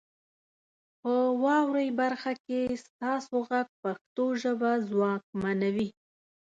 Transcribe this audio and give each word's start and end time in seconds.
په 1.01 1.13
واورئ 1.43 1.87
برخه 2.01 2.31
کې 2.45 2.59
ستاسو 2.85 3.35
غږ 3.49 3.67
پښتو 3.81 4.25
ژبه 4.41 4.71
ځواکمنوي. 4.89 5.89